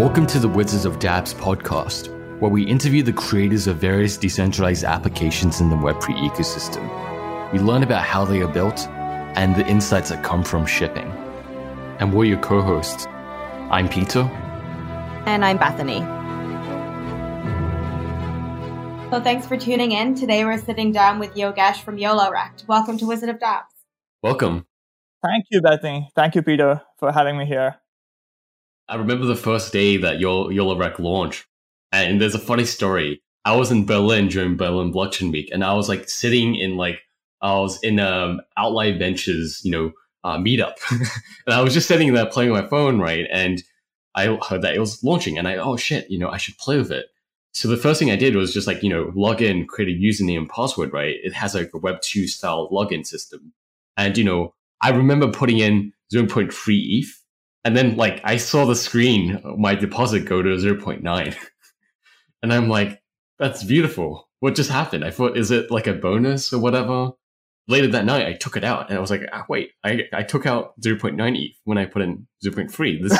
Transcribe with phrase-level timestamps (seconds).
[0.00, 2.08] Welcome to the Wizards of Dapps podcast,
[2.40, 7.52] where we interview the creators of various decentralized applications in the Web3 ecosystem.
[7.52, 8.88] We learn about how they are built
[9.36, 11.10] and the insights that come from shipping.
[11.98, 13.06] And we're your co hosts.
[13.70, 14.22] I'm Peter.
[15.26, 16.00] And I'm Bethany.
[19.10, 20.14] So thanks for tuning in.
[20.14, 22.68] Today we're sitting down with Yogesh from YOLOrekt.
[22.68, 23.64] Welcome to Wizard of Dapps.
[24.22, 24.66] Welcome.
[25.20, 26.08] Thank you, Bethany.
[26.14, 27.74] Thank you, Peter, for having me here.
[28.88, 31.48] I remember the first day that YOLOrekt launched,
[31.90, 33.20] and there's a funny story.
[33.44, 37.00] I was in Berlin during Berlin Blockchain Week, and I was like sitting in like
[37.42, 42.14] I was in um Outlier Ventures, you know, uh, meetup, and I was just sitting
[42.14, 43.26] there playing my phone, right?
[43.32, 43.60] And
[44.14, 46.78] I heard that it was launching, and I oh shit, you know, I should play
[46.78, 47.06] with it.
[47.52, 50.00] So the first thing I did was just like you know log in, create a
[50.00, 51.16] username and password, right?
[51.22, 53.52] It has like a Web two style login system,
[53.96, 57.20] and you know I remember putting in 0.3 ETH
[57.64, 61.36] and then like I saw the screen, my deposit go to 0.9.
[62.42, 63.02] and I'm like,
[63.38, 64.28] that's beautiful.
[64.40, 65.04] What just happened?
[65.04, 67.10] I thought, is it like a bonus or whatever?
[67.68, 70.22] Later that night, I took it out and I was like, ah, wait, I, I
[70.22, 73.02] took out 0.9 ETH when I put in 0.3.
[73.02, 73.18] This,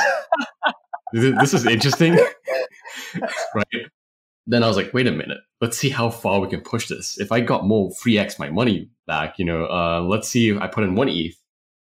[1.13, 2.13] this is interesting.
[3.55, 3.91] right.
[4.47, 7.19] Then I was like, wait a minute, let's see how far we can push this.
[7.19, 10.67] If I got more 3x my money back, you know, uh, let's see if I
[10.67, 11.35] put in one ETH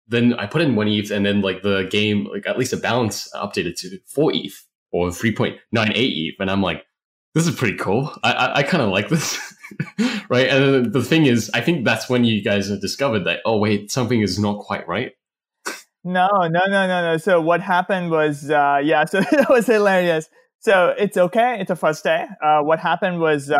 [0.07, 2.77] then I put in one ETH and then like the game, like at least the
[2.77, 6.35] balance updated to four ETH or 3.98 ETH.
[6.39, 6.85] And I'm like,
[7.33, 8.15] this is pretty cool.
[8.23, 9.39] I, I, I kind of like this.
[10.29, 10.47] right.
[10.47, 13.91] And the thing is, I think that's when you guys have discovered that, oh, wait,
[13.91, 15.13] something is not quite right.
[16.03, 17.17] No, no, no, no, no.
[17.17, 20.29] So what happened was, uh, yeah, so it was hilarious.
[20.63, 21.57] So it's okay.
[21.59, 22.25] It's a first day.
[22.41, 23.59] Uh, what happened was, uh,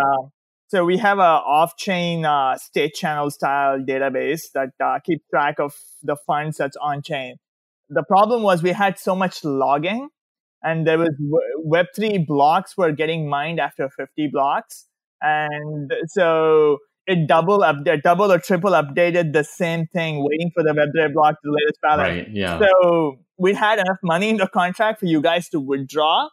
[0.69, 5.75] so we have a off-chain uh, state channel style database that uh, keeps track of
[6.01, 7.35] the funds that's on-chain.
[7.89, 10.07] The problem was we had so much logging,
[10.63, 11.09] and there was
[11.67, 14.87] Web3 blocks were getting mined after 50 blocks,
[15.21, 20.71] and so it double up, double or triple updated the same thing, waiting for the
[20.71, 22.27] Web3 block to the latest balance.
[22.27, 22.29] Right.
[22.31, 22.59] Yeah.
[22.59, 26.29] So we had enough money in the contract for you guys to withdraw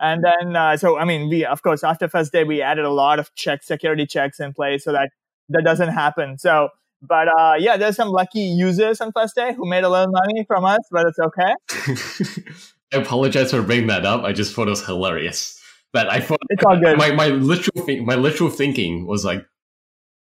[0.00, 2.90] and then, uh, so I mean, we of course after first day we added a
[2.90, 5.10] lot of check security checks in place so that
[5.48, 6.38] that doesn't happen.
[6.38, 6.70] So,
[7.02, 10.44] but uh, yeah, there's some lucky users on first day who made a little money
[10.46, 12.42] from us, but it's okay.
[12.92, 14.24] I apologize for bringing that up.
[14.24, 15.60] I just thought it was hilarious.
[15.92, 16.98] But I thought it's all good.
[16.98, 19.46] My my literal think, my literal thinking was like,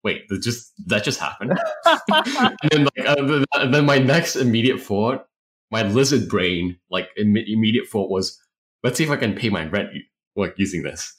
[0.03, 1.59] wait, that just that just happened.
[1.85, 5.27] and then like uh, then my next immediate thought,
[5.69, 8.41] my lizard brain, like Im- immediate thought was
[8.87, 9.89] let's see if I can pay my rent
[10.37, 11.13] like using this.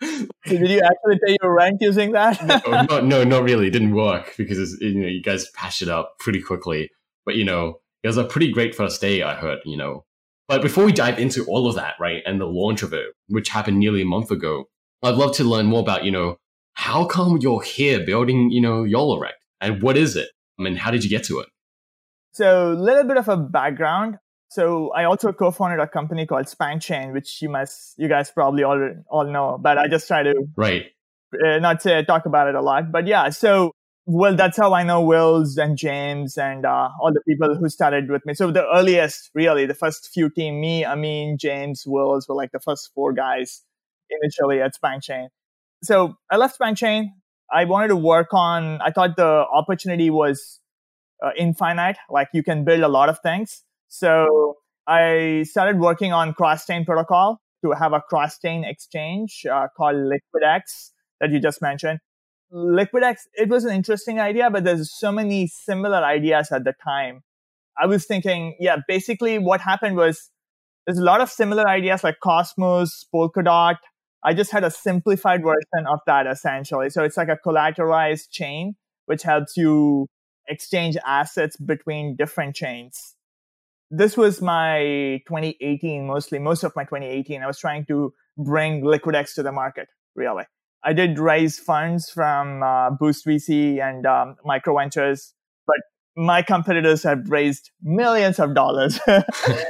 [0.00, 2.40] so did you actually pay your rent using that?
[2.46, 3.66] no, no, no, not really.
[3.66, 6.92] It didn't work because you know you guys patched it up pretty quickly.
[7.26, 9.22] But you know, it was a pretty great first day.
[9.22, 10.04] I heard, you know.
[10.46, 13.48] But before we dive into all of that, right, and the launch of it, which
[13.48, 14.68] happened nearly a month ago,
[15.02, 16.36] I'd love to learn more about, you know,
[16.74, 20.28] how come you're here building, you know, YOLOrekt, and what is it?
[20.58, 21.48] I mean, how did you get to it?
[22.32, 24.18] So, a little bit of a background.
[24.54, 28.88] So I also co-founded a company called SpankChain, which you must, you guys probably all
[29.10, 29.58] all know.
[29.60, 30.84] But I just try to right
[31.44, 32.92] uh, not to talk about it a lot.
[32.92, 33.72] But yeah, so
[34.06, 38.08] well, that's how I know Wills and James and uh, all the people who started
[38.08, 38.34] with me.
[38.34, 42.60] So the earliest, really, the first few team, me, Amin, James, Wills were like the
[42.60, 43.64] first four guys
[44.08, 45.30] initially at SpankChain.
[45.82, 47.06] So I left SpankChain.
[47.50, 48.80] I wanted to work on.
[48.80, 50.60] I thought the opportunity was
[51.20, 51.96] uh, infinite.
[52.08, 53.64] Like you can build a lot of things
[53.94, 54.56] so
[54.88, 60.90] I started working on cross-chain protocol to have a cross-chain exchange uh, called LiquidX
[61.20, 62.00] that you just mentioned.
[62.52, 67.22] LiquidX, it was an interesting idea, but there's so many similar ideas at the time.
[67.80, 70.28] I was thinking, yeah, basically what happened was
[70.86, 73.76] there's a lot of similar ideas like Cosmos, Polkadot.
[74.24, 76.90] I just had a simplified version of that essentially.
[76.90, 78.74] So it's like a collateralized chain,
[79.06, 80.08] which helps you
[80.48, 83.13] exchange assets between different chains
[83.90, 89.34] this was my 2018 mostly most of my 2018 i was trying to bring liquidx
[89.34, 90.44] to the market really.
[90.86, 95.32] I did raise funds from uh, boost vc and um, micro ventures
[95.66, 95.76] but
[96.16, 99.00] my competitors have raised millions of dollars.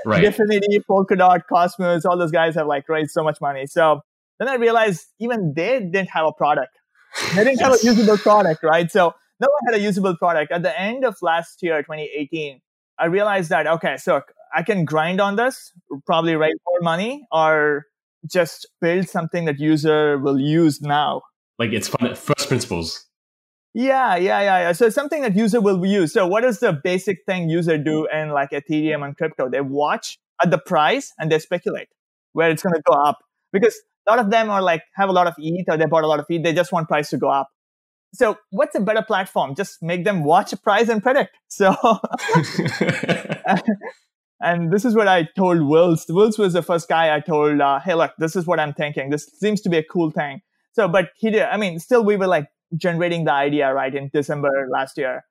[0.07, 0.25] Right.
[0.25, 3.67] Dfinity polkadot cosmos all those guys have like raised so much money.
[3.67, 4.01] So
[4.39, 6.79] then i realized even they didn't have a product.
[7.35, 7.61] They didn't yes.
[7.61, 8.91] have a usable product right?
[8.91, 10.53] So no one had a usable product.
[10.53, 12.61] At the end of last year 2018
[12.99, 14.23] I realized that, okay, so
[14.55, 15.73] I can grind on this,
[16.07, 17.87] probably raise more money or
[18.31, 21.23] just build something that user will use now.
[21.59, 23.07] Like it's fun, first principles.
[23.75, 24.73] Yeah, yeah, yeah, yeah.
[24.73, 26.13] So something that user will use.
[26.13, 29.51] So what is the basic thing user do in like Ethereum and crypto?
[29.51, 31.89] They watch at the price and they speculate
[32.33, 33.19] where it's going to go up
[33.53, 33.75] because
[34.07, 36.07] a lot of them are like have a lot of ETH or they bought a
[36.07, 36.43] lot of ETH.
[36.43, 37.49] They just want price to go up.
[38.15, 39.57] So what's a better platform?
[39.57, 41.37] Just make them watch a price and predict.
[41.49, 41.75] So,
[44.41, 46.07] and this is what I told Wills.
[46.09, 49.11] Wills was the first guy I told, uh, hey, look, this is what I'm thinking.
[49.11, 50.43] This seems to be a cool thing.
[50.73, 52.47] So, but he did, I mean, still we were like
[52.77, 55.25] generating the idea, right, in December last year.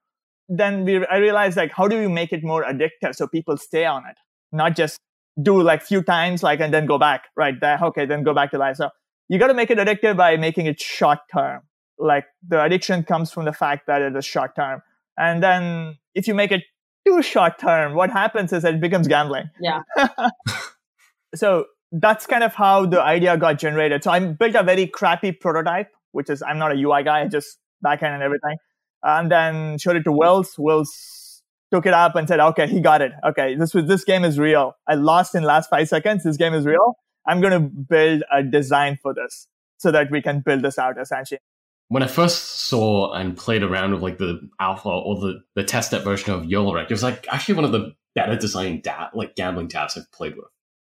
[0.49, 3.85] Then we, I realized like, how do we make it more addictive so people stay
[3.85, 4.17] on it?
[4.51, 4.99] Not just
[5.41, 7.59] do like few times, like, and then go back, right?
[7.59, 8.75] There, okay, then go back to life.
[8.75, 8.89] So
[9.29, 11.61] you got to make it addictive by making it short term.
[12.03, 14.81] Like the addiction comes from the fact that it is short term.
[15.17, 16.63] And then if you make it
[17.05, 19.49] too short term, what happens is it becomes gambling.
[19.61, 19.81] Yeah.
[21.35, 24.03] so that's kind of how the idea got generated.
[24.03, 27.27] So I built a very crappy prototype, which is I'm not a UI guy, I
[27.27, 28.57] just backend and everything.
[29.03, 30.55] And then showed it to Wills.
[30.57, 31.41] Wills
[31.71, 33.11] took it up and said, okay, he got it.
[33.25, 34.75] Okay, this was this game is real.
[34.87, 36.23] I lost in last five seconds.
[36.23, 36.97] This game is real.
[37.27, 39.47] I'm gonna build a design for this
[39.77, 41.39] so that we can build this out essentially.
[41.89, 46.03] When I first saw and played around with like the alpha or the, the testnet
[46.03, 49.67] version of YOLOrekt, it was like actually one of the better designed da- like gambling
[49.67, 50.45] tabs I've played with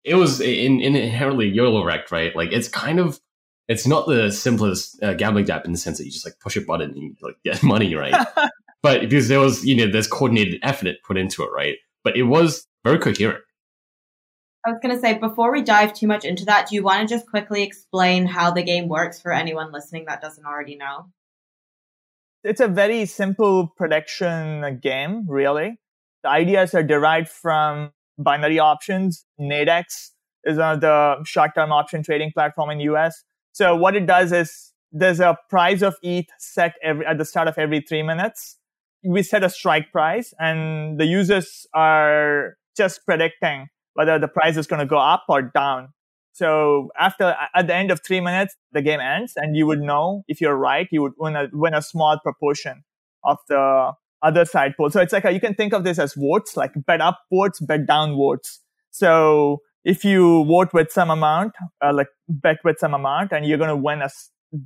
[0.06, 2.34] it was in, in inherently YOLOrekt, right?
[2.34, 3.20] Like it's kind of
[3.68, 6.56] it's not the simplest uh, gambling app in the sense that you just like push
[6.56, 8.26] a button and you like get money, right?
[8.82, 11.76] but because there was you know there's coordinated effort put into it, right?
[12.04, 13.42] But it was very coherent.
[14.66, 17.08] I was going to say before we dive too much into that, do you want
[17.08, 21.06] to just quickly explain how the game works for anyone listening that doesn't already know?
[22.42, 25.78] It's a very simple prediction game, really.
[26.24, 29.24] The ideas are derived from binary options.
[29.40, 30.10] Nadex
[30.42, 33.22] is one of the short-term option trading platform in the US.
[33.52, 37.46] So what it does is there's a price of ETH set every, at the start
[37.46, 38.58] of every three minutes.
[39.04, 44.66] We set a strike price and the users are just predicting whether the price is
[44.66, 45.88] going to go up or down.
[46.32, 50.22] So after, at the end of three minutes, the game ends and you would know
[50.28, 52.84] if you're right, you would win a, win a small proportion
[53.24, 54.90] of the other side pool.
[54.90, 57.58] So it's like a, you can think of this as votes, like bet up votes,
[57.60, 58.60] bet down votes.
[58.90, 63.58] So if you vote with some amount, uh, like bet with some amount, and you're
[63.58, 64.10] going to win a,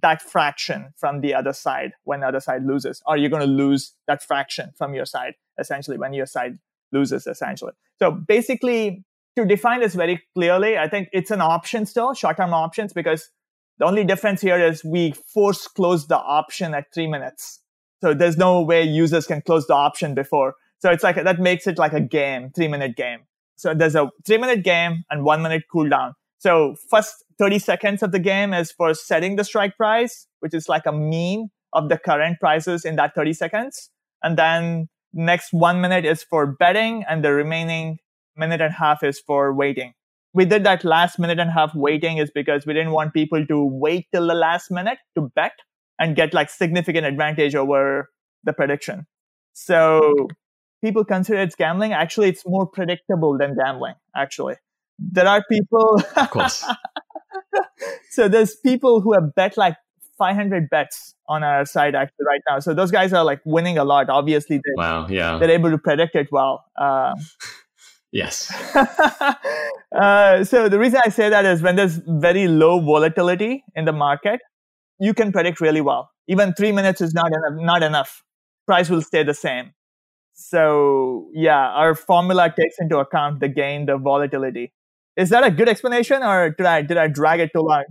[0.02, 3.46] that fraction from the other side when the other side loses, or you're going to
[3.46, 6.58] lose that fraction from your side essentially when your side
[6.92, 7.72] loses essentially.
[8.00, 9.04] So basically,
[9.36, 13.30] to define this very clearly, I think it's an option still, short-term options, because
[13.78, 17.60] the only difference here is we force close the option at three minutes.
[18.02, 20.54] So there's no way users can close the option before.
[20.80, 23.20] So it's like, that makes it like a game, three minute game.
[23.56, 26.12] So there's a three minute game and one minute cooldown.
[26.38, 30.68] So first 30 seconds of the game is for setting the strike price, which is
[30.68, 33.90] like a mean of the current prices in that 30 seconds.
[34.22, 37.98] And then next one minute is for betting and the remaining
[38.36, 39.94] minute and a half is for waiting.
[40.32, 43.44] We did that last minute and a half waiting is because we didn't want people
[43.44, 45.52] to wait till the last minute to bet
[45.98, 48.08] and get like significant advantage over
[48.44, 49.06] the prediction.
[49.52, 50.28] So
[50.82, 51.92] people consider it's gambling.
[51.92, 53.94] Actually, it's more predictable than gambling.
[54.16, 54.56] Actually,
[54.98, 56.00] there are people.
[56.16, 56.64] Of course.
[58.10, 59.76] so there's people who have bet like
[60.18, 62.58] 500 bets on our site actually right now.
[62.60, 64.10] So those guys are like winning a lot.
[64.10, 66.64] Obviously, they wow, yeah, they're able to predict it well.
[66.76, 67.14] Uh,
[68.12, 68.50] yes.
[69.94, 73.92] uh, so the reason I say that is when there's very low volatility in the
[73.92, 74.40] market,
[74.98, 76.10] you can predict really well.
[76.28, 77.62] Even three minutes is not enough.
[77.64, 78.22] Not enough.
[78.66, 79.72] Price will stay the same.
[80.34, 84.72] So yeah, our formula takes into account the gain, the volatility.
[85.16, 87.84] Is that a good explanation, or did I did I drag it too long?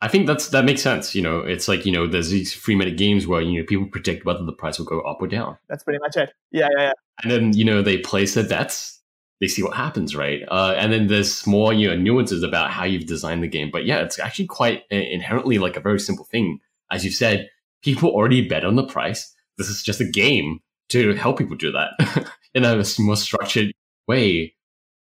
[0.00, 1.14] I think that's that makes sense.
[1.14, 3.86] You know, it's like you know, there's these three minute games where you know people
[3.86, 5.58] predict whether the price will go up or down.
[5.68, 6.32] That's pretty much it.
[6.52, 6.92] Yeah, yeah, yeah.
[7.22, 8.97] And then you know they place their bets.
[9.40, 10.42] They see what happens, right?
[10.48, 13.70] Uh, and then there's more you know nuances about how you've designed the game.
[13.70, 16.60] But yeah, it's actually quite uh, inherently like a very simple thing.
[16.90, 17.48] As you said,
[17.82, 19.34] people already bet on the price.
[19.56, 23.72] This is just a game to help people do that in a more structured
[24.06, 24.54] way.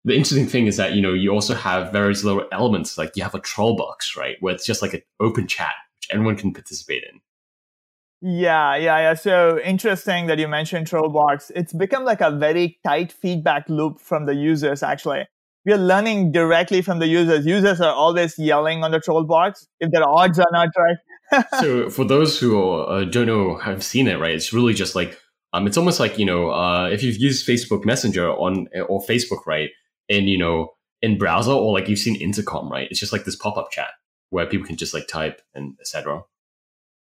[0.04, 3.24] The interesting thing is that, you know, you also have various little elements, like you
[3.24, 4.38] have a troll box, right?
[4.40, 7.20] Where it's just like an open chat, which anyone can participate in.
[8.22, 9.13] Yeah, yeah, yeah.
[9.16, 11.51] So interesting that you mentioned Trollbox.
[11.56, 15.25] It's become like a very tight feedback loop from the users, actually.
[15.66, 17.46] We are learning directly from the users.
[17.46, 21.46] Users are always yelling on the Trollbox if their odds are not right.
[21.60, 24.34] so for those who uh, don't know, have seen it, right?
[24.34, 25.20] It's really just like,
[25.54, 29.46] um, it's almost like, you know, uh, if you've used Facebook Messenger on, or Facebook,
[29.48, 29.70] right?
[30.10, 32.88] And, you know, in browser or like you've seen intercom, right?
[32.92, 33.90] It's just like this pop-up chat
[34.30, 36.24] where people can just like type and etc.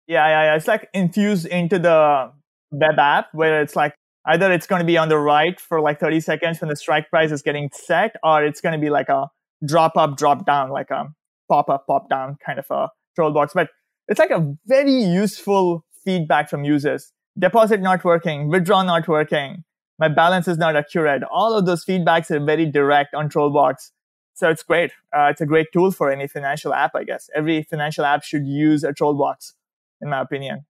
[0.09, 0.57] Yeah, yeah, yeah.
[0.57, 2.33] It's like infused into the
[2.71, 3.95] web app where it's like
[4.27, 7.11] either it's going to be on the right for like 30 seconds when the strike
[7.11, 9.29] price is getting set, or it's going to be like a
[9.65, 11.09] drop up, drop down, like a
[11.49, 13.53] pop up, pop down kind of a troll box.
[13.55, 13.69] But
[14.09, 17.13] it's like a very useful feedback from users.
[17.39, 19.65] Deposit not working, withdraw not working,
[19.99, 21.23] my balance is not accurate.
[21.25, 23.91] All of those feedbacks are very direct on Trollbox.
[24.35, 24.93] So it's great.
[25.13, 27.29] Uh, it's a great tool for any financial app, I guess.
[27.35, 29.55] Every financial app should use a Trollbox,
[30.01, 30.65] in my opinion.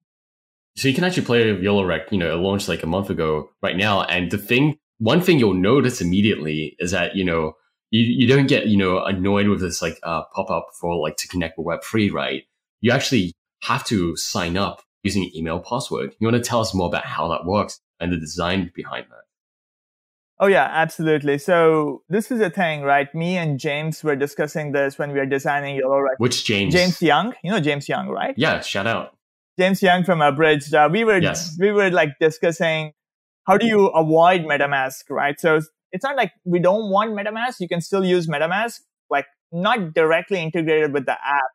[0.76, 3.76] So you can actually play YOLOREC, you know, it launched like a month ago right
[3.76, 4.02] now.
[4.02, 7.54] And the thing, one thing you'll notice immediately is that, you know,
[7.90, 11.16] you, you don't get, you know, annoyed with this like uh, pop up for like
[11.16, 12.44] to connect with Web3, right?
[12.80, 16.14] You actually have to sign up using email password.
[16.20, 19.24] You want to tell us more about how that works and the design behind that?
[20.40, 21.38] Oh yeah, absolutely.
[21.38, 23.12] So this is a thing, right?
[23.12, 26.14] Me and James were discussing this when we were designing YOLOREC.
[26.18, 26.72] Which James?
[26.72, 27.34] James Young.
[27.42, 28.34] You know James Young, right?
[28.36, 29.17] Yeah, shout out.
[29.58, 30.74] James Young from Abridged.
[30.74, 31.56] Uh, we were yes.
[31.58, 32.92] we were like discussing
[33.46, 35.40] how do you avoid MetaMask, right?
[35.40, 35.60] So
[35.90, 37.60] it's not like we don't want MetaMask.
[37.60, 41.50] You can still use MetaMask, like not directly integrated with the app.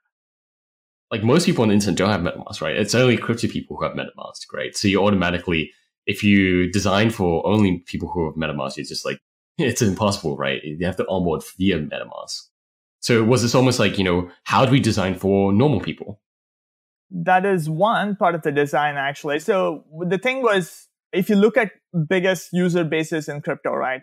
[1.12, 2.76] Like most people on the internet don't have MetaMask, right?
[2.76, 4.76] It's only crypto people who have MetaMask, right?
[4.76, 5.72] So you automatically
[6.06, 9.20] if you design for only people who have MetaMask, it's just like
[9.58, 10.62] it's impossible, right?
[10.64, 12.42] You have to onboard via MetaMask.
[13.00, 16.22] So it was this almost like, you know, how do we design for normal people?
[17.14, 19.40] That is one part of the design, actually.
[19.40, 21.72] So the thing was, if you look at
[22.08, 24.02] biggest user bases in crypto, right?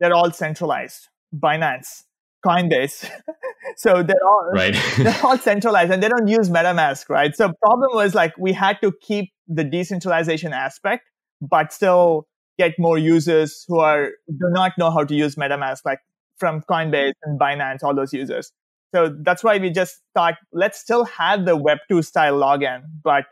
[0.00, 1.08] They're all centralized.
[1.34, 2.04] Binance,
[2.44, 3.10] Coinbase.
[3.76, 4.74] so they're all right.
[4.98, 7.36] they're all centralized and they don't use MetaMask, right?
[7.36, 11.02] So problem was like we had to keep the decentralization aspect
[11.40, 12.26] but still
[12.58, 15.98] get more users who are do not know how to use MetaMask, like
[16.38, 18.52] from Coinbase and Binance, all those users.
[18.94, 23.24] So that's why we just thought let's still have the Web2 style login, but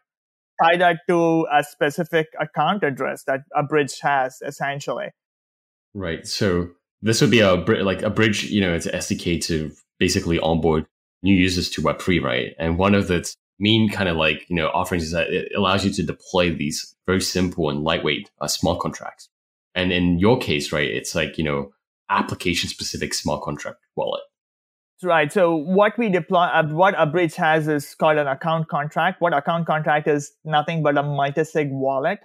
[0.62, 5.08] tie that to a specific account address that Abridged has essentially.
[5.94, 6.26] Right.
[6.26, 6.70] So
[7.02, 10.86] this would be a like Abridged, you know, it's SDK to basically onboard
[11.22, 12.54] new users to Web3, right?
[12.58, 15.84] And one of its main kind of like you know offerings is that it allows
[15.84, 19.28] you to deploy these very simple and lightweight uh, smart contracts.
[19.74, 21.72] And in your case, right, it's like you know
[22.10, 24.22] application specific smart contract wallet.
[25.02, 25.30] Right.
[25.32, 29.20] So what we deploy, uh, what Abridged has is called an account contract.
[29.20, 32.20] What account contract is nothing but a multi-sig wallet.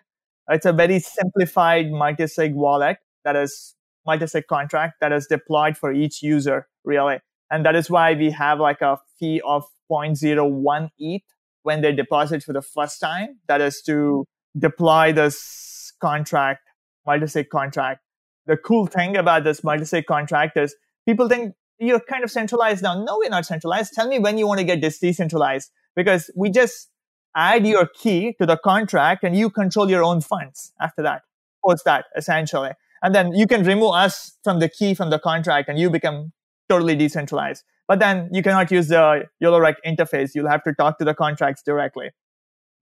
[0.49, 6.21] It's a very simplified multi-sig wallet that is multi-sig contract that is deployed for each
[6.21, 7.19] user, really.
[7.51, 11.23] And that is why we have like a fee of 0.01 ETH
[11.63, 13.39] when they deposit for the first time.
[13.47, 14.25] That is to
[14.57, 16.61] deploy this contract,
[17.05, 18.01] multi-sig contract.
[18.45, 23.01] The cool thing about this multi-sig contract is people think you're kind of centralized now.
[23.03, 23.93] No, we're not centralized.
[23.93, 26.89] Tell me when you want to get this decentralized because we just
[27.35, 31.21] add your key to the contract and you control your own funds after that,
[31.65, 32.71] post that essentially.
[33.01, 36.33] And then you can remove us from the key from the contract and you become
[36.67, 37.63] totally decentralized.
[37.87, 40.31] But then you cannot use the YOLOREC interface.
[40.35, 42.11] You'll have to talk to the contracts directly.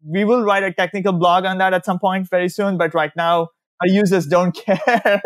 [0.03, 3.11] We will write a technical blog on that at some point very soon, but right
[3.15, 3.49] now
[3.81, 4.79] our users don't care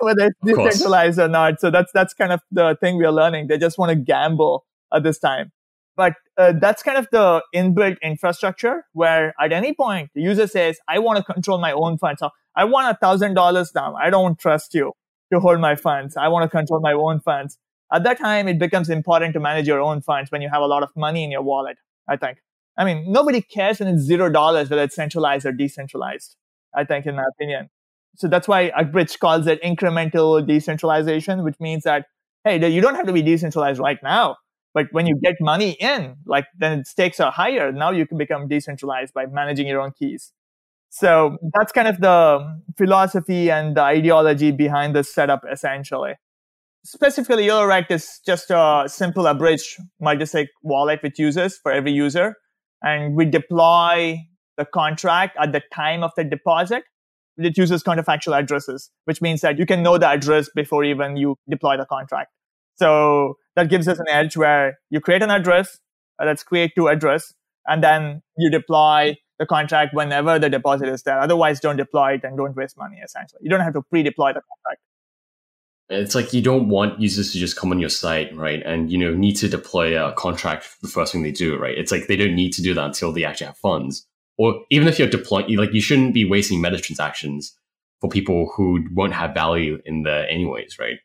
[0.00, 1.60] whether it's decentralized or not.
[1.60, 3.48] So that's that's kind of the thing we are learning.
[3.48, 5.52] They just want to gamble at this time.
[5.96, 10.78] But uh, that's kind of the inbuilt infrastructure where at any point the user says,
[10.88, 12.18] I want to control my own funds.
[12.18, 13.94] So I want a thousand dollars now.
[13.94, 14.92] I don't trust you
[15.32, 16.16] to hold my funds.
[16.16, 17.58] I want to control my own funds
[17.94, 20.66] at that time, it becomes important to manage your own funds when you have a
[20.66, 22.38] lot of money in your wallet, I think.
[22.76, 26.34] I mean, nobody cares when it's zero dollars, whether it's centralized or decentralized,
[26.74, 27.70] I think, in my opinion.
[28.16, 32.06] So that's why Abridged calls it incremental decentralization, which means that,
[32.44, 34.36] hey, you don't have to be decentralized right now.
[34.72, 37.72] But when you get money in, like then stakes are higher.
[37.72, 40.32] Now you can become decentralized by managing your own keys.
[40.90, 46.14] So that's kind of the philosophy and the ideology behind this setup, essentially
[46.84, 52.36] specifically YOLOREC is just a simple abridged multi-sig wallet with users for every user.
[52.82, 54.18] And we deploy
[54.56, 56.84] the contract at the time of the deposit.
[57.36, 61.36] It uses counterfactual addresses, which means that you can know the address before even you
[61.48, 62.30] deploy the contract.
[62.76, 65.78] So that gives us an edge where you create an address,
[66.20, 67.34] uh, let's create two address,
[67.66, 71.18] and then you deploy the contract whenever the deposit is there.
[71.18, 73.40] Otherwise, don't deploy it and don't waste money, essentially.
[73.42, 74.80] You don't have to pre-deploy the contract
[75.90, 78.62] it's like you don't want users to just come on your site, right?
[78.64, 81.76] And you know need to deploy a contract the first thing they do, right?
[81.76, 84.06] It's like they don't need to do that until they actually have funds.
[84.36, 87.56] Or even if you're deploying, like you shouldn't be wasting meta transactions
[88.00, 90.98] for people who won't have value in there anyways, right?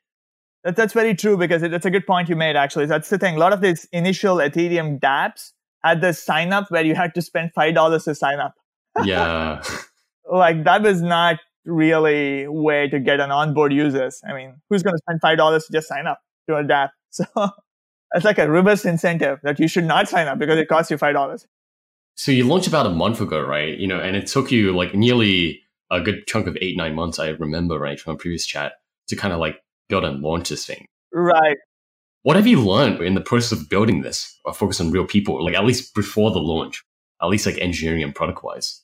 [0.64, 2.56] That, that's very true because it, it's a good point you made.
[2.56, 3.36] Actually, that's the thing.
[3.36, 5.52] A lot of these initial Ethereum DApps
[5.84, 8.56] had this sign up where you had to spend $5 to sign up.
[9.04, 9.64] yeah.
[10.32, 14.22] like that was not really way to get an onboard users.
[14.28, 16.20] I mean, who's going to spend $5 to just sign up
[16.50, 16.94] to adapt?
[17.12, 17.26] So
[18.14, 20.98] it's like a reverse incentive that you should not sign up because it costs you
[20.98, 21.46] $5.
[22.20, 23.78] So you launched about a month ago, right?
[23.78, 27.18] You know, and it took you like nearly a good chunk of eight, nine months,
[27.18, 28.74] I remember, right, from a previous chat
[29.08, 30.86] to kind of like build and launch this thing.
[31.14, 31.56] Right.
[32.24, 35.42] What have you learned in the process of building this or focus on real people,
[35.42, 36.84] like at least before the launch,
[37.22, 38.82] at least like engineering and product wise?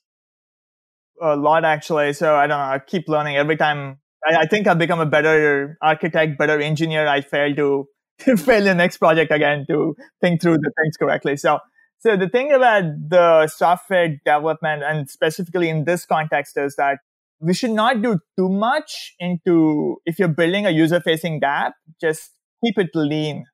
[1.22, 2.14] A lot actually.
[2.14, 2.64] So I don't know.
[2.64, 4.00] I keep learning every time.
[4.26, 7.06] I, I think I've become a better architect, better engineer.
[7.06, 7.90] I fail to,
[8.20, 11.36] to fail the next project again to think through the things correctly.
[11.36, 11.60] So,
[12.00, 17.00] so the thing about the software development and specifically in this context is that
[17.40, 22.32] we should not do too much into if you're building a user facing app, just
[22.64, 23.46] keep it lean.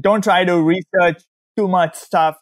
[0.00, 1.22] Don't try to research
[1.56, 2.36] too much stuff.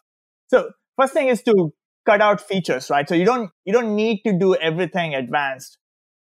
[0.49, 1.73] So first thing is to
[2.05, 3.07] cut out features, right?
[3.07, 5.77] So you don't, you don't need to do everything advanced.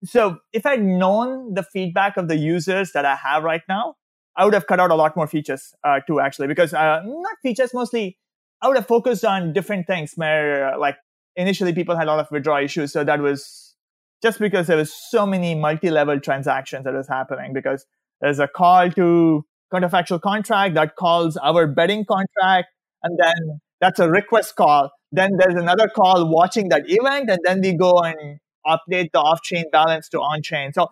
[0.03, 3.95] So if I'd known the feedback of the users that I have right now,
[4.37, 7.35] I would have cut out a lot more features uh, too, actually, because uh, not
[7.41, 8.17] features mostly.
[8.61, 10.95] I would have focused on different things where, uh, like,
[11.35, 12.93] initially people had a lot of withdrawal issues.
[12.93, 13.75] So that was
[14.21, 17.85] just because there was so many multi-level transactions that was happening because
[18.21, 22.69] there's a call to counterfactual contract that calls our betting contract,
[23.03, 24.89] and then that's a request call.
[25.11, 29.65] Then there's another call watching that event, and then we go and update the off-chain
[29.71, 30.73] balance to on-chain.
[30.73, 30.87] So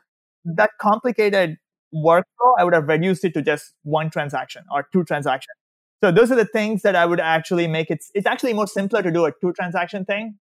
[0.46, 1.58] that complicated
[1.96, 5.56] workflow, I would have reduced it to just one transaction or two transactions.
[6.04, 8.04] So those are the things that I would actually make it.
[8.14, 10.38] It's actually more simpler to do a two transaction thing.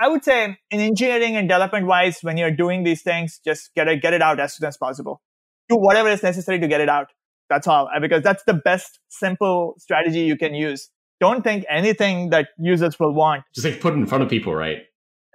[0.00, 3.86] I would say in engineering and development wise, when you're doing these things, just get
[3.86, 5.22] it, get it out as soon as possible.
[5.68, 7.06] Do whatever is necessary to get it out.
[7.48, 10.90] That's all, because that's the best simple strategy you can use.
[11.20, 13.44] Don't think anything that users will want.
[13.54, 14.78] Just like put it in front of people, right?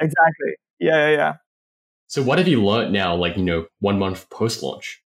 [0.02, 0.52] Exactly.
[0.82, 1.34] Yeah, yeah, yeah.
[2.08, 5.02] So what have you learned now, like, you know, one month post launch?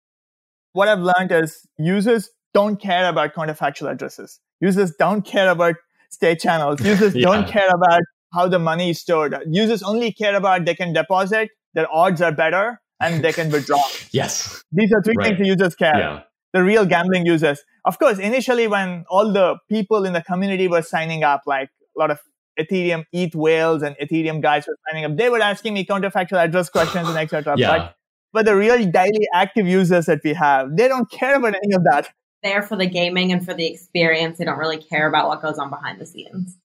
[0.72, 4.40] What I've learned is users don't care about counterfactual addresses.
[4.60, 5.76] Users don't care about
[6.10, 6.82] state channels.
[6.82, 7.26] Users yeah.
[7.28, 8.02] don't care about
[8.34, 9.36] how the money is stored.
[9.50, 13.84] Users only care about they can deposit, their odds are better, and they can withdraw.
[14.12, 14.64] yes.
[14.72, 15.28] These are three right.
[15.28, 16.00] things the users care.
[16.06, 17.64] Yeah the real gambling users.
[17.86, 22.00] Of course, initially when all the people in the community were signing up, like a
[22.00, 22.20] lot of
[22.60, 26.70] Ethereum ETH whales and Ethereum guys were signing up, they were asking me counterfactual address
[26.70, 27.56] questions and etc.
[27.58, 27.78] yeah.
[27.78, 27.96] But,
[28.34, 31.84] but the real daily active users that we have, they don't care about any of
[31.84, 32.10] that.
[32.48, 34.38] There for the gaming and for the experience.
[34.38, 36.58] They don't really care about what goes on behind the scenes.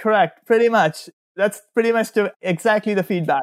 [0.00, 0.46] Correct.
[0.46, 1.10] Pretty much.
[1.36, 3.42] That's pretty much the, exactly the feedback.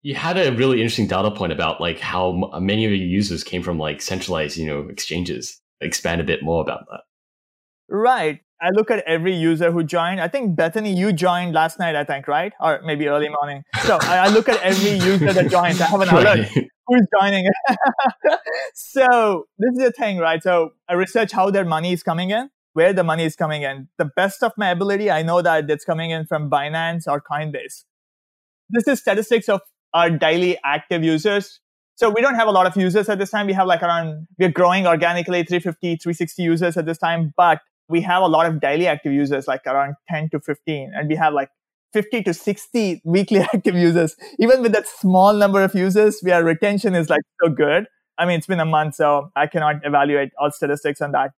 [0.00, 3.62] You had a really interesting data point about like how many of your users came
[3.62, 5.60] from like centralized, you know, exchanges.
[5.82, 7.00] Expand a bit more about that.
[7.90, 8.40] Right.
[8.60, 10.20] I look at every user who joined.
[10.20, 12.52] I think Bethany, you joined last night, I think, right?
[12.60, 13.62] Or maybe early morning.
[13.84, 15.80] So I, I look at every user that joins.
[15.80, 16.48] I have an alert.
[16.88, 17.46] Who's joining?
[18.74, 20.42] so this is the thing, right?
[20.42, 23.88] So I research how their money is coming in, where the money is coming in.
[23.96, 27.84] The best of my ability, I know that it's coming in from Binance or Coinbase.
[28.70, 29.60] This is statistics of
[29.94, 31.60] our daily active users.
[31.94, 33.46] So we don't have a lot of users at this time.
[33.46, 38.00] We have like around, we're growing organically 350, 360 users at this time, but we
[38.02, 40.92] have a lot of daily active users, like around 10 to 15.
[40.94, 41.48] And we have like
[41.92, 44.16] 50 to 60 weekly active users.
[44.38, 47.86] Even with that small number of users, we our retention is like so good.
[48.18, 51.30] I mean, it's been a month, so I cannot evaluate all statistics on that.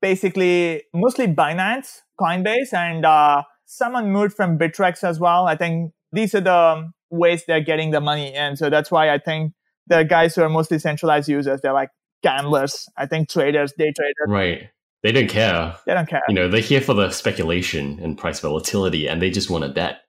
[0.00, 5.48] Basically, mostly Binance, Coinbase, and uh, someone moved from Bittrex as well.
[5.48, 8.56] I think these are the ways they're getting the money in.
[8.56, 9.54] So that's why I think
[9.88, 11.90] the guys who are mostly centralized users, they're like
[12.22, 12.86] gamblers.
[12.96, 14.28] I think traders, day traders.
[14.28, 14.70] Right.
[15.02, 15.74] They don't care.
[15.86, 16.22] They don't care.
[16.28, 19.70] You know, they're here for the speculation and price volatility and they just want to
[19.70, 20.00] bet.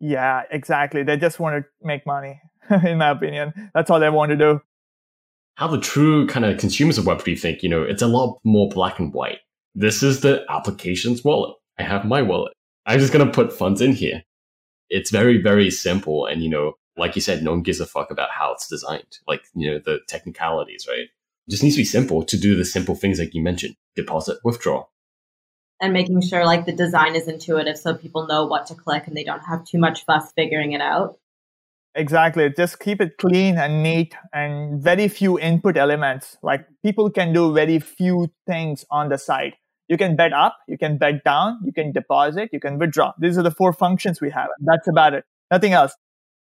[0.00, 1.02] Yeah, exactly.
[1.02, 2.40] They just want to make money,
[2.84, 3.70] in my opinion.
[3.74, 4.60] That's all they want to do.
[5.56, 8.68] How the true kind of consumers of Web3 think, you know, it's a lot more
[8.68, 9.38] black and white.
[9.74, 11.56] This is the application's wallet.
[11.78, 12.52] I have my wallet.
[12.86, 14.22] I'm just going to put funds in here
[14.92, 16.26] it's very, very simple.
[16.26, 19.18] And, you know, like you said, no one gives a fuck about how it's designed,
[19.26, 21.08] like, you know, the technicalities, right?
[21.46, 24.38] It just needs to be simple to do the simple things like you mentioned deposit,
[24.44, 24.86] withdraw.
[25.80, 29.16] And making sure like the design is intuitive so people know what to click and
[29.16, 31.18] they don't have too much fuss figuring it out.
[31.94, 32.48] Exactly.
[32.56, 36.38] Just keep it clean and neat and very few input elements.
[36.42, 39.54] Like people can do very few things on the site.
[39.88, 43.12] You can bet up, you can bet down, you can deposit, you can withdraw.
[43.18, 44.48] These are the four functions we have.
[44.60, 45.24] That's about it.
[45.50, 45.94] Nothing else.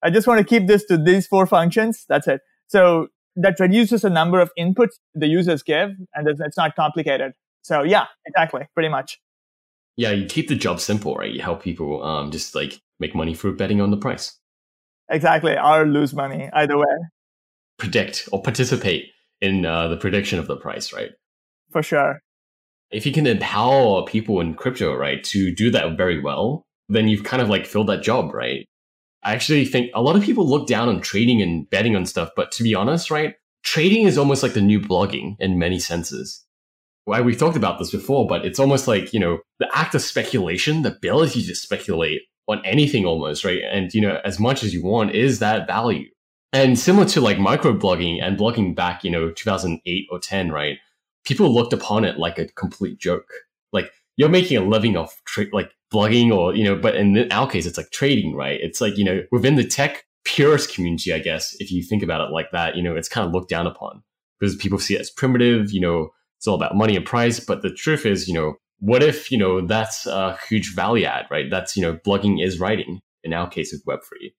[0.02, 2.04] I just want to keep this to these four functions.
[2.08, 2.40] That's it.
[2.66, 7.32] So that reduces the number of inputs the users give and it's not complicated.
[7.62, 8.62] So yeah, exactly.
[8.74, 9.20] Pretty much.
[9.96, 11.32] Yeah, you keep the job simple, right?
[11.32, 14.38] You help people um, just like make money through betting on the price.
[15.10, 16.96] Exactly, or lose money either way.
[17.78, 19.06] Predict or participate
[19.40, 21.10] in uh, the prediction of the price, right?
[21.70, 22.20] For sure.
[22.90, 27.24] If you can empower people in crypto, right, to do that very well, then you've
[27.24, 28.66] kind of like filled that job, right?
[29.22, 32.30] I actually think a lot of people look down on trading and betting on stuff,
[32.34, 36.44] but to be honest, right, trading is almost like the new blogging in many senses.
[37.04, 40.02] Why we've talked about this before, but it's almost like, you know, the act of
[40.02, 43.62] speculation, the ability to speculate on anything almost, right?
[43.70, 46.08] And, you know, as much as you want is that value.
[46.52, 50.78] And similar to like microblogging and blogging back, you know, 2008 or 10, right?
[51.24, 53.28] People looked upon it like a complete joke.
[53.72, 57.48] Like you're making a living off tra- like blogging or, you know, but in our
[57.48, 58.58] case, it's like trading, right?
[58.60, 62.20] It's like, you know, within the tech purist community, I guess, if you think about
[62.20, 64.02] it like that, you know, it's kind of looked down upon
[64.40, 67.38] because people see it as primitive, you know, it's all about money and price.
[67.38, 71.26] But the truth is, you know, what if, you know, that's a huge value add,
[71.30, 71.48] right?
[71.50, 74.32] That's, you know, blogging is writing in our case with Web3.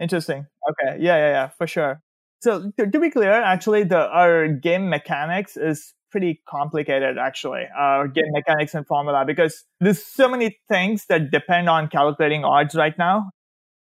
[0.00, 0.46] Interesting.
[0.70, 1.02] Okay.
[1.02, 2.00] Yeah, yeah, yeah, for sure.
[2.40, 7.18] So to, to be clear, actually, the our game mechanics is pretty complicated.
[7.18, 11.88] Actually, uh, our game mechanics and formula because there's so many things that depend on
[11.88, 13.30] calculating odds right now.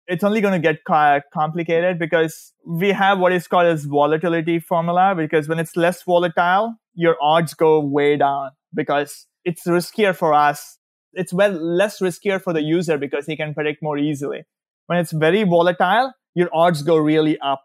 [0.09, 0.85] It's only going to get
[1.33, 5.15] complicated because we have what is called as volatility formula.
[5.17, 10.79] Because when it's less volatile, your odds go way down because it's riskier for us.
[11.13, 14.45] It's well less riskier for the user because he can predict more easily.
[14.87, 17.65] When it's very volatile, your odds go really up.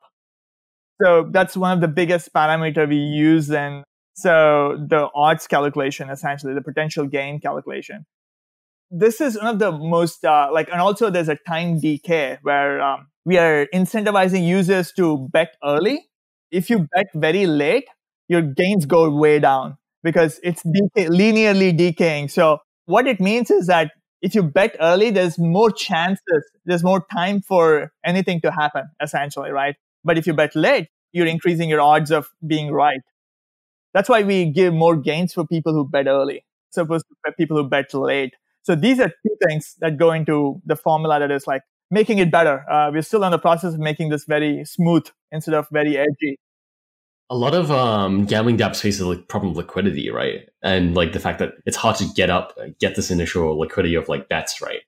[1.02, 3.84] So that's one of the biggest parameter we use and
[4.22, 8.06] so the odds calculation, essentially the potential gain calculation.
[8.90, 12.82] This is one of the most uh, like, and also there's a time decay where
[12.82, 16.08] um, we are incentivizing users to bet early.
[16.52, 17.88] If you bet very late,
[18.28, 22.30] your gains go way down because it's decay, linearly decaying.
[22.30, 27.06] So what it means is that if you bet early, there's more chances, there's more
[27.12, 29.76] time for anything to happen, essentially, right?
[30.04, 33.02] But if you bet late, you're increasing your odds of being right.
[33.94, 37.68] That's why we give more gains for people who bet early, supposed to people who
[37.68, 38.34] bet late.
[38.64, 42.32] So these are two things that go into the formula that is like making it
[42.32, 42.64] better.
[42.70, 46.38] Uh, we're still in the process of making this very smooth instead of very edgy
[47.32, 50.50] a lot of um, gambling dApps face a problem of liquidity, right?
[50.62, 54.10] And like the fact that it's hard to get up, get this initial liquidity of
[54.10, 54.82] like bets, right?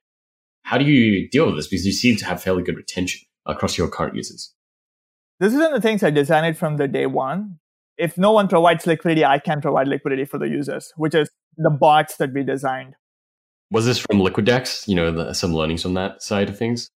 [0.63, 1.70] How do you deal with this?
[1.70, 4.54] Because you seem to have fairly good retention across your current users.
[5.39, 7.60] This is one of the things I designed from the day one.
[7.98, 11.70] If no one provides liquidity, I can provide liquidity for the users, which is the
[11.70, 12.96] bots that we designed.
[13.72, 14.88] Was this from LiquidX?
[14.88, 16.90] You know, the, some learnings from that side of things?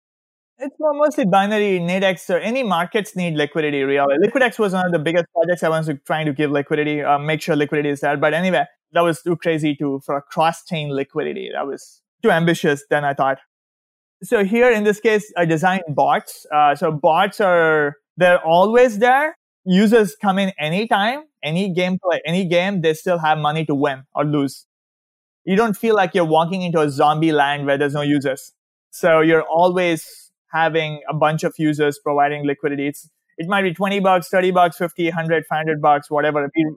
[0.59, 4.17] It's mostly binary, Nadex, or any markets need liquidity, really.
[4.19, 7.43] LiquidX was one of the biggest projects I was trying to give liquidity, uh, make
[7.43, 8.17] sure liquidity is there.
[8.17, 11.51] But anyway, that was too crazy to for a cross-chain liquidity.
[11.53, 13.39] That was too ambitious than I thought.
[14.23, 16.47] So here in this case, I designed bots.
[16.55, 19.37] Uh, so bots are, they're always there.
[19.64, 24.24] Users come in anytime, any gameplay, any game, they still have money to win or
[24.24, 24.66] lose.
[25.44, 28.53] You don't feel like you're walking into a zombie land where there's no users.
[28.90, 32.88] So you're always having a bunch of users providing liquidity.
[32.88, 36.50] It's, it might be 20 bucks, 30 bucks, 50, 100, 500 bucks, whatever.
[36.55, 36.77] We,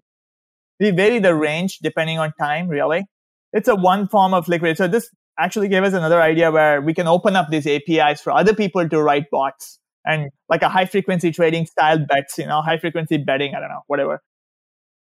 [0.80, 3.06] we vary the range depending on time, really.
[3.54, 4.78] It's a one form of liquidity.
[4.78, 8.32] So this actually gave us another idea where we can open up these APIs for
[8.32, 12.62] other people to write bots and like a high frequency trading style bets, you know,
[12.62, 14.22] high frequency betting, I don't know, whatever.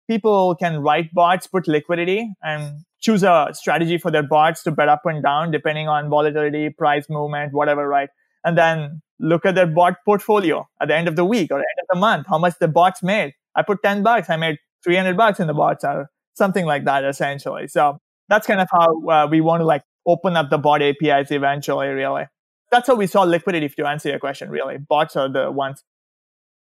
[0.08, 4.88] People can write bots, put liquidity and choose a strategy for their bots to bet
[4.88, 8.08] up and down depending on volatility, price movement, whatever, right?
[8.46, 11.78] and then look at their bot portfolio at the end of the week or end
[11.82, 13.34] of the month, how much the bots made.
[13.56, 17.04] I put 10 bucks, I made 300 bucks in the bots or something like that,
[17.04, 17.66] essentially.
[17.66, 21.32] So that's kind of how uh, we want to like open up the bot APIs
[21.32, 22.26] eventually, really.
[22.70, 24.78] That's how we saw liquidity to answer your question, really.
[24.78, 25.84] Bots are the ones.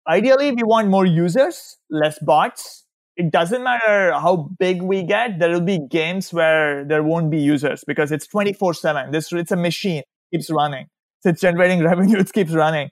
[0.06, 2.84] Ideally, we want more users, less bots.
[3.16, 5.38] It doesn't matter how big we get.
[5.38, 9.12] There will be games where there won't be users because it's 24 seven.
[9.12, 10.88] This, it's a machine, keeps running
[11.24, 12.90] so it's generating revenue, it keeps running.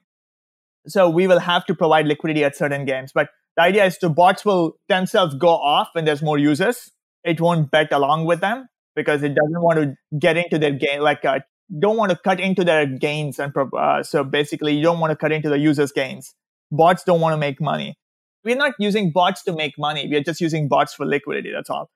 [0.89, 3.13] So we will have to provide liquidity at certain games.
[3.15, 6.91] But the idea is to bots will themselves go off when there's more users.
[7.23, 11.01] It won't bet along with them because it doesn't want to get into their game
[11.01, 11.41] like uh,
[11.79, 13.39] don't want to cut into their gains.
[13.39, 16.35] And uh, so basically, you don't want to cut into the users' gains.
[16.71, 17.97] Bots don't want to make money.
[18.45, 20.09] We're not using bots to make money.
[20.11, 21.53] We're just using bots for liquidity.
[21.53, 21.91] That's all.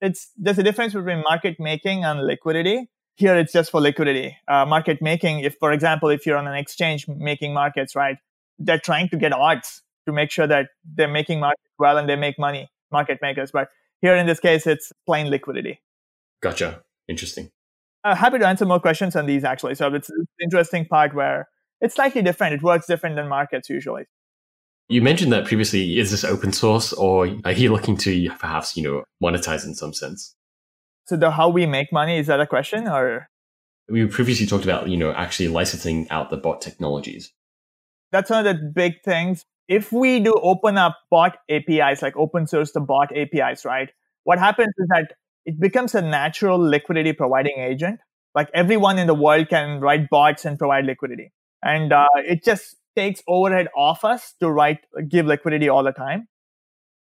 [0.00, 2.88] It's there's a difference between market making and liquidity.
[3.16, 4.36] Here it's just for liquidity.
[4.46, 8.16] Uh, market making, if for example, if you're on an exchange making markets, right,
[8.58, 12.16] they're trying to get odds to make sure that they're making markets well and they
[12.16, 13.50] make money, market makers.
[13.50, 13.68] But
[14.02, 15.80] here in this case, it's plain liquidity.
[16.42, 16.82] Gotcha.
[17.08, 17.50] Interesting.
[18.06, 19.74] Uh, happy to answer more questions on these actually.
[19.74, 21.48] So it's an interesting part where
[21.80, 22.54] it's slightly different.
[22.54, 24.04] It works different than markets usually.
[24.88, 25.98] You mentioned that previously.
[25.98, 29.92] Is this open source, or are you looking to perhaps you know monetize in some
[29.92, 30.36] sense?
[31.06, 33.28] So the how we make money is that a question, or
[33.88, 37.32] we previously talked about you know actually licensing out the bot technologies.
[38.12, 39.44] That's one of the big things.
[39.66, 43.90] If we do open up bot APIs, like open source the bot APIs, right?
[44.22, 45.12] What happens is that
[45.46, 48.00] it becomes a natural liquidity providing agent.
[48.34, 51.32] Like everyone in the world can write bots and provide liquidity,
[51.62, 54.78] and uh, it just takes overhead off us to write,
[55.08, 56.28] give liquidity all the time.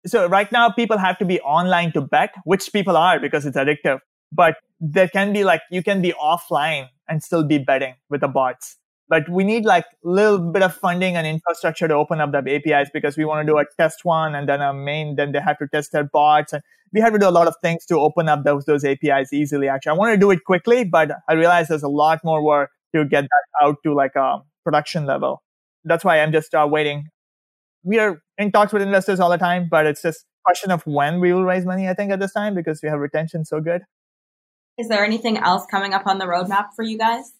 [0.07, 3.57] So right now people have to be online to bet, which people are because it's
[3.57, 4.01] addictive.
[4.33, 8.29] But there can be like, you can be offline and still be betting with the
[8.29, 8.79] bots.
[9.13, 12.39] But we need like a little bit of funding and infrastructure to open up the
[12.39, 15.41] APIs because we want to do a test one and then a main, then they
[15.41, 16.55] have to test their bots.
[16.55, 19.33] And we have to do a lot of things to open up those, those APIs
[19.33, 19.69] easily.
[19.69, 22.71] Actually, I want to do it quickly, but I realize there's a lot more work
[22.95, 25.43] to get that out to like a production level
[25.85, 27.09] that's why I'm just uh, waiting.
[27.85, 30.87] We are in talks with investors all the time, but it's just a question of
[30.87, 33.61] when we will raise money, I think, at this time because we have retention so
[33.61, 33.83] good.
[34.79, 37.33] Is there anything else coming up on the roadmap for you guys?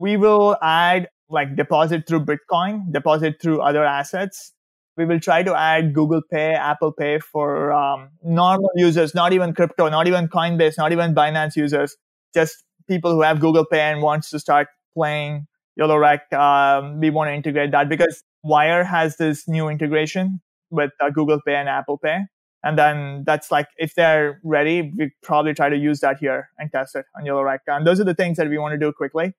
[0.00, 4.52] We will add like deposit through Bitcoin, deposit through other assets.
[4.96, 9.54] We will try to add Google Pay, Apple Pay for um, normal users, not even
[9.54, 11.96] crypto, not even Coinbase, not even Binance users,
[12.34, 15.46] just people who have Google Pay and wants to start playing
[15.78, 21.10] YOLOREC, um, we want to integrate that because Wyre has this new integration with uh,
[21.10, 22.18] Google Pay and Apple Pay.
[22.62, 26.70] And then that's like, if they're ready, we probably try to use that here and
[26.70, 27.60] test it on YOLOREC.
[27.66, 29.32] And those are the things that we want to do quickly.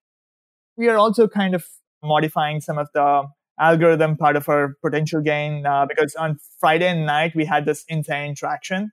[0.81, 1.63] We are also kind of
[2.03, 3.27] modifying some of the
[3.59, 8.33] algorithm part of our potential gain uh, because on Friday night, we had this insane
[8.33, 8.89] traction.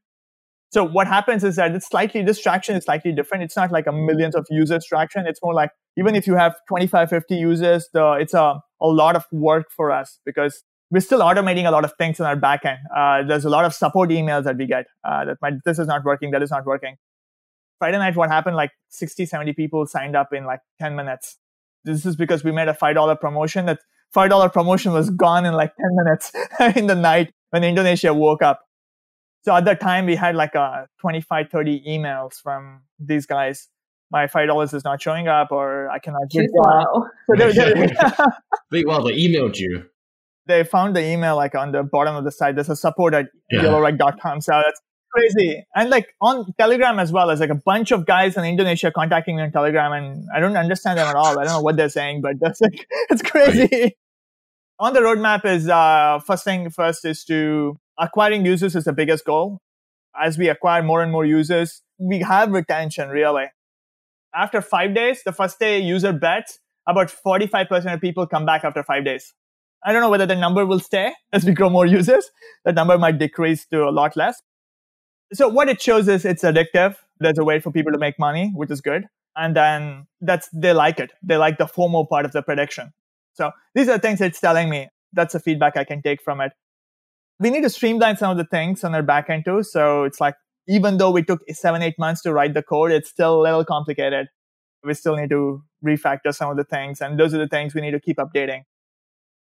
[0.70, 3.42] So what happens is that it's slightly, this traction is slightly different.
[3.42, 5.26] It's not like a millions of users traction.
[5.26, 9.16] It's more like even if you have 25, 50 users, the, it's a, a lot
[9.16, 12.80] of work for us because we're still automating a lot of things in our backend.
[12.94, 15.86] Uh, there's a lot of support emails that we get uh, that might, this is
[15.86, 16.96] not working, that is not working.
[17.78, 18.56] Friday night, what happened?
[18.56, 21.38] Like 60, 70 people signed up in like 10 minutes.
[21.84, 23.66] This is because we made a $5 promotion.
[23.66, 23.78] That
[24.14, 26.32] $5 promotion was gone in like 10 minutes
[26.76, 28.60] in the night when Indonesia woke up.
[29.42, 33.68] So at that time, we had like a uh, 25, 30 emails from these guys
[34.10, 37.06] my five dollars is not showing up or I cannot get wow.
[37.26, 37.88] So they're, they're
[38.70, 39.84] Wait, well, they emailed you.
[40.46, 42.54] They found the email like on the bottom of the site.
[42.54, 43.60] There's a support at yeah.
[43.60, 44.40] yolorec.com.
[44.40, 44.80] So that's
[45.12, 45.64] crazy.
[45.74, 49.36] And like on Telegram as well, there's like a bunch of guys in Indonesia contacting
[49.36, 51.38] me on Telegram and I don't understand them at all.
[51.38, 53.96] I don't know what they're saying, but that's like, it's crazy.
[54.80, 59.24] On the roadmap is, uh, first thing first is to acquiring users is the biggest
[59.24, 59.60] goal.
[60.20, 63.46] As we acquire more and more users, we have retention really
[64.34, 68.82] after five days, the first day user bets, about 45% of people come back after
[68.82, 69.34] five days.
[69.84, 72.30] I don't know whether the number will stay as we grow more users.
[72.64, 74.40] The number might decrease to a lot less.
[75.32, 76.96] So what it shows is it's addictive.
[77.20, 79.06] There's a way for people to make money, which is good.
[79.36, 81.12] And then that's, they like it.
[81.22, 82.92] They like the formal part of the prediction.
[83.34, 84.88] So these are things it's telling me.
[85.12, 86.52] That's the feedback I can take from it.
[87.38, 89.62] We need to streamline some of the things on our backend too.
[89.62, 90.34] So it's like
[90.66, 93.64] even though we took seven, eight months to write the code, it's still a little
[93.64, 94.28] complicated.
[94.84, 97.00] We still need to refactor some of the things.
[97.00, 98.62] And those are the things we need to keep updating.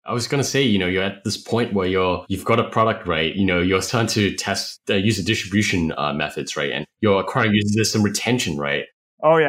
[0.05, 2.59] I was going to say, you know, you're at this point where you're, you've got
[2.59, 3.35] a product, right?
[3.35, 6.71] You know, you're starting to test the user distribution uh, methods, right?
[6.71, 8.85] And you're acquiring users, there's some retention, right?
[9.23, 9.47] Oh, yeah.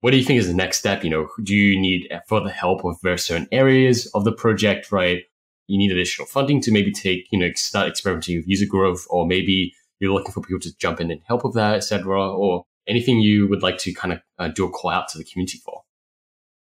[0.00, 1.02] What do you think is the next step?
[1.02, 5.22] You know, do you need further help with very certain areas of the project, right?
[5.66, 9.26] You need additional funding to maybe take, you know, start experimenting with user growth, or
[9.26, 13.20] maybe you're looking for people to jump in and help with that, etc., or anything
[13.20, 15.82] you would like to kind of uh, do a call out to the community for?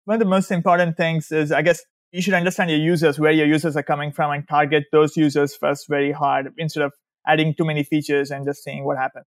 [0.06, 1.82] One of the most important things is, I guess,
[2.12, 5.56] you should understand your users, where your users are coming from, and target those users
[5.56, 6.94] first very hard instead of
[7.28, 9.26] adding too many features and just seeing what happens.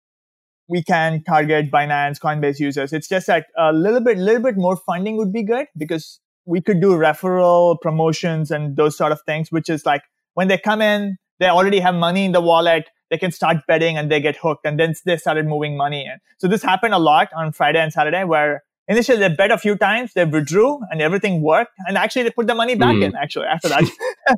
[0.67, 2.91] We can target Binance, Coinbase users.
[2.91, 6.59] It's just that a little bit, little bit more funding would be good because we
[6.59, 10.01] could do referral promotions and those sort of things, which is like
[10.33, 13.97] when they come in, they already have money in the wallet they can start betting
[13.97, 16.17] and they get hooked and then they started moving money in.
[16.37, 19.75] So this happened a lot on Friday and Saturday where initially they bet a few
[19.75, 21.71] times, they withdrew and everything worked.
[21.87, 23.03] And actually they put the money back mm.
[23.03, 23.83] in actually after that.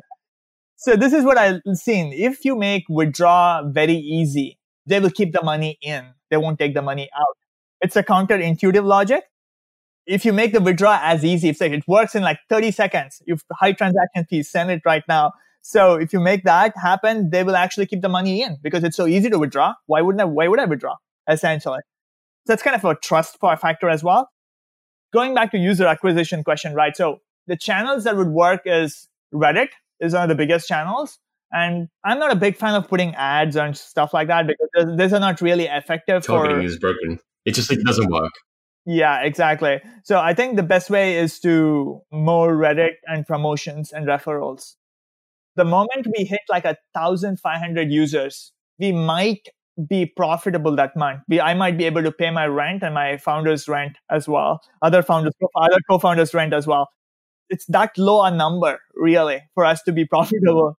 [0.76, 2.12] so this is what I've seen.
[2.12, 6.04] If you make withdraw very easy, they will keep the money in.
[6.30, 7.36] They won't take the money out.
[7.80, 9.24] It's a counterintuitive logic.
[10.06, 13.44] If you make the withdraw as easy, if it works in like 30 seconds, you've
[13.52, 15.32] high transaction fees, send it right now
[15.68, 18.96] so if you make that happen, they will actually keep the money in because it's
[18.96, 19.74] so easy to withdraw.
[19.84, 20.96] Why wouldn't I, why would I withdraw?
[21.28, 21.80] Essentially.
[22.46, 24.30] So that's kind of a trust factor as well.
[25.12, 26.96] Going back to user acquisition question, right?
[26.96, 29.68] So the channels that would work is Reddit
[30.00, 31.18] is one of the biggest channels.
[31.50, 35.14] And I'm not a big fan of putting ads and stuff like that because these
[35.14, 36.26] are not really effective.
[36.26, 37.18] Targeting for, is broken.
[37.46, 38.32] It just doesn't work.
[38.84, 39.80] Yeah, exactly.
[40.04, 44.74] So I think the best way is to more Reddit and promotions and referrals.
[45.56, 49.48] The moment we hit like a thousand five hundred users, we might
[49.86, 51.20] be profitable that month.
[51.28, 54.60] We, I might be able to pay my rent and my founder's rent as well.
[54.82, 56.88] Other founders, other co-founders' rent as well.
[57.50, 60.76] It's that low a number really for us to be profitable.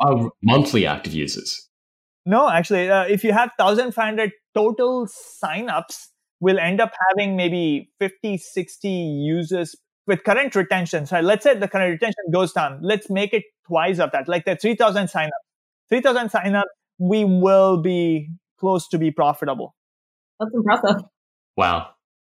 [0.00, 1.68] Our monthly active users.
[2.24, 6.08] No, actually, uh, if you have 1,500 total signups,
[6.40, 11.06] we'll end up having maybe 50, 60 users with current retention.
[11.06, 12.80] So let's say the current retention goes down.
[12.82, 15.30] Let's make it twice of that, like the 3,000 signups.
[15.88, 16.64] 3,000 signups,
[16.98, 19.74] we will be close to be profitable.
[20.40, 21.02] That's impressive.
[21.56, 21.90] Wow.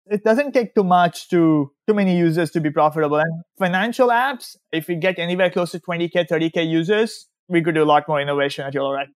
[0.06, 3.18] It doesn't take too much to too many users to be profitable.
[3.18, 7.82] And financial apps, if we get anywhere close to 20k, 30k users, we could do
[7.82, 9.10] a lot more innovation at YOLOrekt.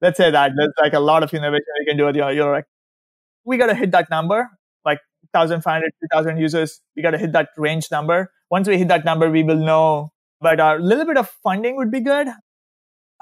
[0.00, 2.64] Let's say that there's like a lot of innovation we can do at YOLOrekt.
[3.44, 4.48] We got to hit that number,
[4.84, 5.00] like
[5.32, 6.80] 1,500, 2,000 users.
[6.96, 8.30] We got to hit that range number.
[8.50, 10.12] Once we hit that number, we will know.
[10.40, 12.28] But a little bit of funding would be good.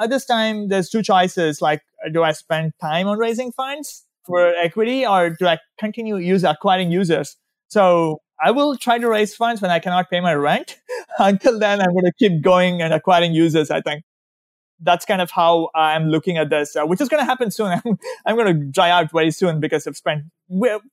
[0.01, 1.63] At this time, there's two choices.
[1.63, 1.83] Like,
[2.13, 6.91] do I spend time on raising funds for equity or do I continue use acquiring
[6.91, 7.37] users?
[7.69, 10.79] So I will try to raise funds when I cannot pay my rent.
[11.19, 14.05] Until then, I'm going to keep going and acquiring users, I think
[14.81, 17.69] that's kind of how I'm looking at this, uh, which is going to happen soon.
[17.85, 20.25] I'm, I'm going to dry out very soon because I've spent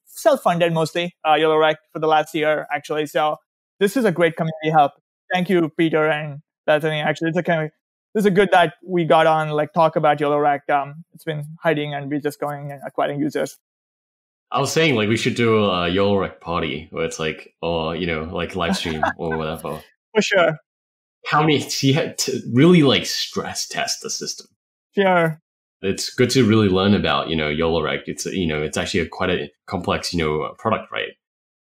[0.06, 3.06] self-funded mostly uh, YOLOrekt for the last year, actually.
[3.08, 3.38] So
[3.80, 4.94] this is a great community help.
[5.34, 7.02] Thank you, Peter and Bethany.
[7.02, 7.72] Actually, it's a kind of
[8.14, 10.70] this is good that we got on like talk about YOLOrekt.
[10.70, 13.58] Um, it's been hiding and we're just going and acquiring users.
[14.52, 18.06] I was saying like we should do a YOLOrekt party where it's like, or you
[18.06, 19.82] know, like live stream or whatever.
[20.14, 20.58] For sure
[21.26, 24.48] how many he had to really like stress test the system.
[24.96, 25.40] Sure.
[25.82, 28.04] It's good to really learn about, you know, YOLOrekt.
[28.08, 31.10] It's, you know, it's actually a quite a complex, you know, product, right?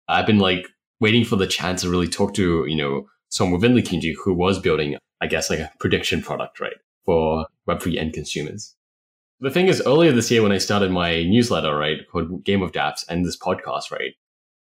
[0.08, 0.68] I've been like
[1.00, 4.34] waiting for the chance to really talk to, you know, someone within the community who
[4.34, 6.78] was building, I guess, like a prediction product, right?
[7.06, 8.76] For Web3 end consumers.
[9.40, 12.72] The thing is, earlier this year when I started my newsletter, right, called Game of
[12.72, 14.14] Dapps and this podcast, right,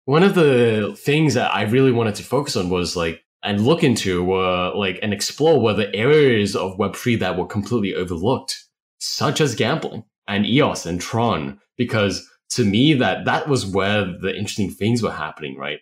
[0.06, 3.84] one of the things that I really wanted to focus on was like and look
[3.84, 8.56] into were like and explore were the areas of Web3 that were completely overlooked,
[9.00, 14.34] such as gambling and EOS and Tron, because to me that that was where the
[14.34, 15.80] interesting things were happening, right?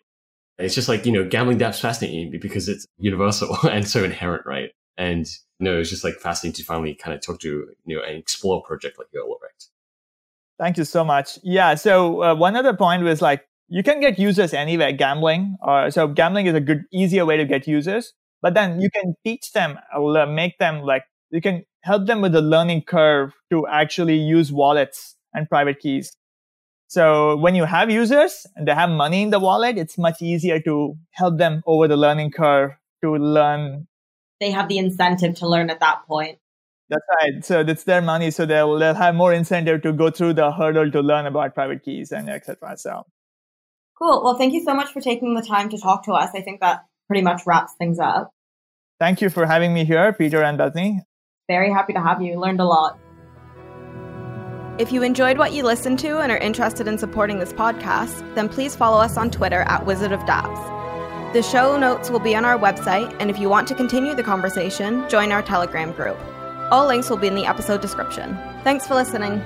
[0.57, 4.71] It's just like, you know, gambling that's fascinating because it's universal and so inherent, right?
[4.97, 5.25] And
[5.59, 8.17] you know, it's just like fascinating to finally kind of talk to, you know, and
[8.17, 9.69] explore a project like YOLOrekt.
[10.57, 11.37] Thank you so much.
[11.43, 11.75] Yeah.
[11.75, 16.07] So uh, one other point was like you can get users anywhere gambling or so
[16.07, 19.79] gambling is a good easier way to get users but then you can teach them
[19.95, 24.51] uh, make them like you can help them with the learning curve to actually use
[24.51, 26.15] wallets and private keys
[26.87, 30.59] so when you have users and they have money in the wallet it's much easier
[30.59, 32.71] to help them over the learning curve
[33.03, 33.87] to learn
[34.39, 36.39] they have the incentive to learn at that point
[36.87, 37.43] that's right.
[37.43, 40.91] So it's their money, so they'll they'll have more incentive to go through the hurdle
[40.91, 42.77] to learn about private keys and etc.
[42.77, 43.05] So
[43.97, 44.23] Cool.
[44.23, 46.31] Well, thank you so much for taking the time to talk to us.
[46.35, 48.31] I think that pretty much wraps things up.
[48.99, 51.01] Thank you for having me here, Peter and Bethany.
[51.47, 52.39] Very happy to have you.
[52.39, 52.99] Learned a lot.
[54.77, 58.49] If you enjoyed what you listened to and are interested in supporting this podcast, then
[58.49, 61.31] please follow us on Twitter at Wizard of Dapps.
[61.31, 64.23] The show notes will be on our website, and if you want to continue the
[64.23, 66.17] conversation, join our Telegram group.
[66.71, 68.37] All links will be in the episode description.
[68.65, 69.41] Thanks for listening.